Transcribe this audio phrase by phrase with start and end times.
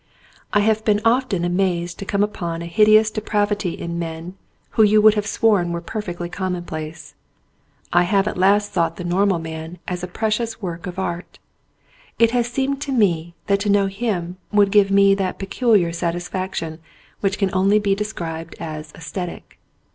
[0.51, 4.33] I have been often amazed to come upon a hideous depravity in men
[4.71, 7.13] who you would have sworn were perfectly commonplace.
[7.93, 11.37] I have at last sought the normal man as a precious work of art.
[12.17, 16.27] It has seemed to me that to know him would give me that peculiar satis
[16.27, 16.79] faction
[17.19, 19.59] which can only be described as aesthetic.